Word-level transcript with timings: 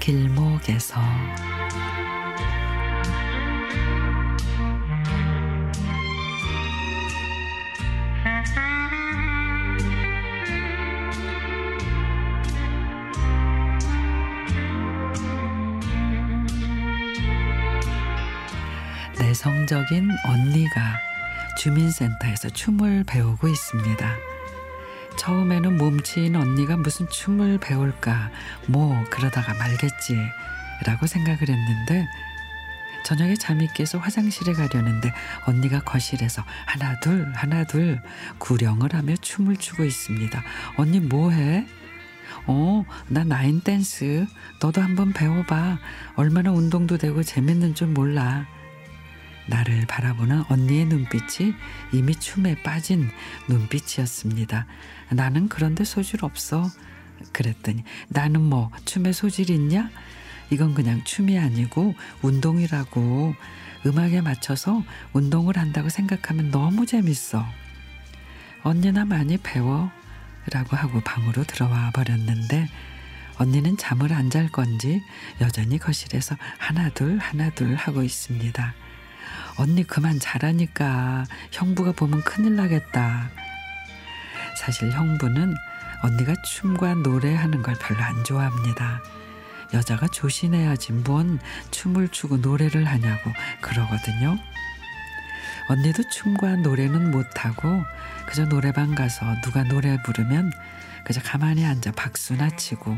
길목에서 0.00 1.00
내성적인 19.18 20.10
언니가 20.26 20.98
주민센터에서 21.56 22.48
춤을 22.48 23.04
배우고 23.04 23.46
있습니다. 23.46 24.29
처음에는 25.20 25.76
몸치인 25.76 26.34
언니가 26.34 26.78
무슨 26.78 27.06
춤을 27.10 27.58
배울까, 27.58 28.30
뭐, 28.66 29.04
그러다가 29.10 29.52
말겠지, 29.52 30.16
라고 30.86 31.06
생각을 31.06 31.40
했는데, 31.42 32.08
저녁에 33.04 33.34
잠이 33.34 33.68
깨서 33.74 33.98
화장실에 33.98 34.54
가려는데 34.54 35.12
언니가 35.46 35.80
거실에서 35.80 36.42
하나 36.66 37.00
둘 37.00 37.32
하나 37.34 37.64
둘 37.64 37.98
구령을 38.38 38.94
하며 38.94 39.14
춤을 39.16 39.56
추고 39.56 39.84
있습니다. 39.84 40.42
언니 40.76 41.00
뭐해? 41.00 41.66
어, 42.46 42.84
나 43.08 43.24
나인 43.24 43.62
댄스. 43.62 44.26
너도 44.60 44.82
한번 44.82 45.12
배워봐. 45.14 45.78
얼마나 46.16 46.50
운동도 46.50 46.98
되고 46.98 47.22
재밌는 47.22 47.74
줄 47.74 47.88
몰라. 47.88 48.46
나를 49.46 49.86
바라보는 49.86 50.44
언니의 50.48 50.86
눈빛이 50.86 51.54
이미 51.92 52.14
춤에 52.14 52.62
빠진 52.62 53.10
눈빛이었습니다. 53.48 54.66
나는 55.10 55.48
그런데 55.48 55.84
소질 55.84 56.24
없어. 56.24 56.70
그랬더니 57.32 57.84
나는 58.08 58.42
뭐 58.42 58.70
춤에 58.84 59.12
소질 59.12 59.50
있냐? 59.50 59.90
이건 60.50 60.74
그냥 60.74 61.02
춤이 61.04 61.38
아니고 61.38 61.94
운동이라고 62.22 63.34
음악에 63.86 64.20
맞춰서 64.20 64.82
운동을 65.12 65.56
한다고 65.56 65.88
생각하면 65.88 66.50
너무 66.50 66.86
재밌어. 66.86 67.44
언니나 68.62 69.04
많이 69.04 69.36
배워. 69.38 69.90
라고 70.50 70.76
하고 70.76 71.00
방으로 71.00 71.44
들어와 71.44 71.90
버렸는데 71.90 72.66
언니는 73.36 73.76
잠을 73.76 74.12
안 74.12 74.30
잘 74.30 74.48
건지 74.48 75.02
여전히 75.40 75.78
거실에서 75.78 76.36
하나 76.58 76.88
둘 76.90 77.18
하나 77.18 77.50
둘 77.50 77.74
하고 77.74 78.02
있습니다. 78.02 78.74
언니 79.60 79.84
그만 79.84 80.18
자라니까 80.18 81.26
형부가 81.52 81.92
보면 81.92 82.22
큰일 82.22 82.56
나겠다. 82.56 83.28
사실 84.56 84.90
형부는 84.90 85.54
언니가 86.02 86.32
춤과 86.42 86.94
노래하는 86.94 87.60
걸 87.60 87.74
별로 87.74 88.00
안 88.00 88.24
좋아합니다. 88.24 89.02
여자가 89.74 90.08
조신해야지 90.08 90.92
뭔 90.92 91.38
춤을 91.72 92.08
추고 92.08 92.38
노래를 92.38 92.86
하냐고 92.86 93.30
그러거든요. 93.60 94.38
언니도 95.68 96.08
춤과 96.08 96.56
노래는 96.56 97.10
못하고 97.10 97.84
그저 98.26 98.46
노래방 98.46 98.94
가서 98.94 99.26
누가 99.42 99.62
노래 99.64 100.00
부르면 100.02 100.52
그저 101.04 101.20
가만히 101.20 101.66
앉아 101.66 101.92
박수나 101.92 102.48
치고 102.56 102.96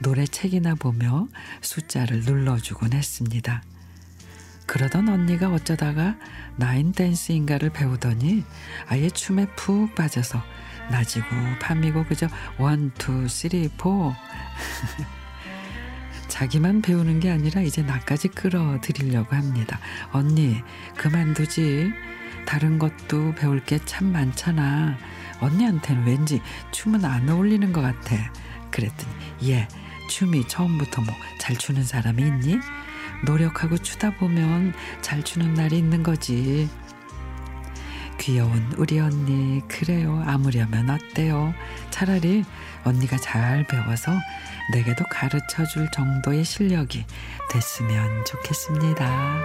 노래 0.00 0.26
책이나 0.26 0.74
보며 0.74 1.28
숫자를 1.60 2.22
눌러주곤 2.22 2.94
했습니다. 2.94 3.62
그러던 4.66 5.08
언니가 5.08 5.50
어쩌다가 5.50 6.16
line 6.56 6.92
dance인가를 6.92 7.70
배우더니 7.70 8.44
아예 8.88 9.10
춤에 9.10 9.46
푹 9.56 9.94
빠져서 9.94 10.42
낮이고 10.90 11.26
밤이고 11.60 12.04
그저 12.04 12.28
one, 12.58 12.90
two, 12.92 13.28
three, 13.28 13.68
four 13.76 14.14
자기만 16.28 16.82
배우는 16.82 17.20
게 17.20 17.30
아니라 17.30 17.60
이제 17.60 17.82
나까지 17.82 18.28
끌어들이려고 18.28 19.36
합니다. 19.36 19.78
언니 20.12 20.62
그만두지. 20.96 21.92
다른 22.46 22.78
것도 22.78 23.34
배울 23.36 23.64
게 23.64 23.78
참 23.86 24.12
많잖아. 24.12 24.98
언니한테는 25.40 26.04
왠지 26.06 26.40
춤은 26.72 27.04
안 27.04 27.28
어울리는 27.28 27.72
것 27.72 27.80
같아. 27.80 28.16
그랬더니 28.70 29.12
얘 29.50 29.68
춤이 30.08 30.46
처음부터 30.48 31.02
뭐 31.02 31.14
잘 31.38 31.56
추는 31.56 31.84
사람이 31.84 32.22
있니? 32.22 32.58
노력하고 33.24 33.78
추다 33.78 34.16
보면 34.16 34.74
잘 35.00 35.22
추는 35.22 35.54
날이 35.54 35.78
있는 35.78 36.02
거지. 36.02 36.68
귀여운 38.18 38.72
우리 38.78 39.00
언니 39.00 39.60
그래요 39.68 40.22
아무려면 40.26 40.88
어때요 40.88 41.52
차라리 41.90 42.44
언니가 42.84 43.16
잘 43.16 43.66
배워서 43.66 44.12
내게도 44.72 45.04
가르쳐 45.10 45.66
줄 45.66 45.90
정도의 45.90 46.44
실력이 46.44 47.04
됐으면 47.50 48.24
좋겠습니다. 48.24 49.40